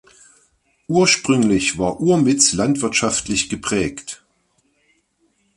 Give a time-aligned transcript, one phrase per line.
[0.87, 4.23] Ursprünglich war Urmitz landwirtschaftlich geprägt.